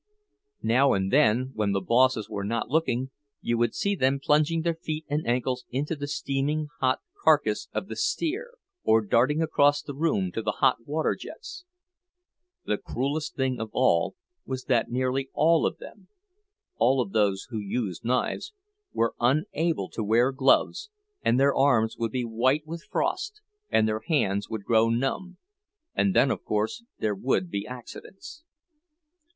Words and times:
Now 0.63 0.93
and 0.93 1.13
then, 1.13 1.51
when 1.53 1.73
the 1.73 1.79
bosses 1.79 2.27
were 2.27 2.43
not 2.43 2.69
looking, 2.71 3.11
you 3.39 3.55
would 3.59 3.75
see 3.75 3.93
them 3.95 4.19
plunging 4.19 4.63
their 4.63 4.73
feet 4.73 5.05
and 5.07 5.27
ankles 5.27 5.63
into 5.69 5.95
the 5.95 6.07
steaming 6.07 6.69
hot 6.79 7.01
carcass 7.23 7.69
of 7.71 7.87
the 7.87 7.95
steer, 7.95 8.55
or 8.83 9.01
darting 9.05 9.43
across 9.43 9.83
the 9.83 9.93
room 9.93 10.31
to 10.31 10.41
the 10.41 10.53
hot 10.53 10.87
water 10.87 11.13
jets. 11.13 11.65
The 12.65 12.79
cruelest 12.79 13.35
thing 13.35 13.59
of 13.61 13.69
all 13.73 14.15
was 14.43 14.63
that 14.63 14.89
nearly 14.89 15.29
all 15.35 15.67
of 15.67 15.77
them—all 15.77 16.99
of 16.99 17.11
those 17.11 17.45
who 17.51 17.59
used 17.59 18.03
knives—were 18.03 19.13
unable 19.19 19.87
to 19.91 20.03
wear 20.03 20.31
gloves, 20.31 20.89
and 21.23 21.39
their 21.39 21.53
arms 21.55 21.95
would 21.99 22.11
be 22.11 22.25
white 22.25 22.65
with 22.65 22.85
frost 22.89 23.39
and 23.69 23.87
their 23.87 24.01
hands 24.07 24.49
would 24.49 24.63
grow 24.63 24.89
numb, 24.89 25.37
and 25.93 26.15
then 26.15 26.31
of 26.31 26.43
course 26.43 26.83
there 26.97 27.13
would 27.13 27.51
be 27.51 27.67
accidents. 27.67 28.43